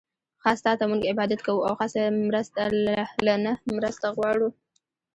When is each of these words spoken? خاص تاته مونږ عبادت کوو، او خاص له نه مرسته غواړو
خاص 0.41 0.59
تاته 0.65 0.83
مونږ 0.91 1.01
عبادت 1.11 1.39
کوو، 1.45 1.65
او 1.67 1.73
خاص 1.79 1.93
له 3.25 3.33
نه 3.45 3.53
مرسته 3.77 4.07
غواړو 4.17 4.47